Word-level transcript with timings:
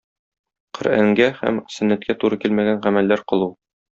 Коръәнгә 0.77 1.27
һәм 1.41 1.59
сөннәткә 1.75 2.17
туры 2.25 2.41
килмәгән 2.47 2.83
гамәлләр 2.87 3.25
кылу. 3.33 3.53